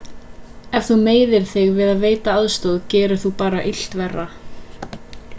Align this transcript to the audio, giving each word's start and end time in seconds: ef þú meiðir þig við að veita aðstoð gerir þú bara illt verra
ef 0.77 0.85
þú 0.85 0.95
meiðir 1.01 1.43
þig 1.49 1.67
við 1.79 1.91
að 1.91 2.01
veita 2.05 2.33
aðstoð 2.39 2.79
gerir 2.93 3.21
þú 3.25 3.31
bara 3.43 3.61
illt 3.73 3.97
verra 4.01 4.25